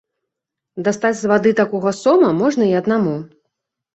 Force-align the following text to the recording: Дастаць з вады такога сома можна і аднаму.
Дастаць 0.87 1.17
з 1.19 1.29
вады 1.33 1.51
такога 1.61 1.93
сома 2.03 2.31
можна 2.41 2.63
і 2.71 2.75
аднаму. 2.83 3.13